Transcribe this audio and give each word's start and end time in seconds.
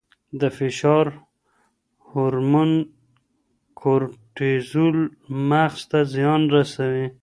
د 0.39 0.41
فشار 0.57 1.05
هورمون 2.09 2.71
کورټیزول 3.79 4.97
مغز 5.49 5.81
ته 5.91 5.99
زیان 6.13 6.41
رسوي. 6.55 7.07